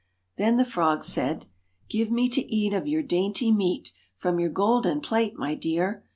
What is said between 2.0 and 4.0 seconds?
me to eat of your dainty meat,